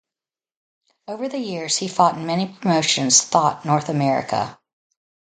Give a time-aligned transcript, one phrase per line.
[1.07, 4.57] Over the years, he fought in many promotions thought North America.